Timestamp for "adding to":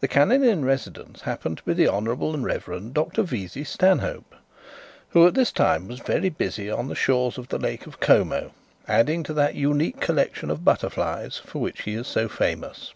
8.86-9.34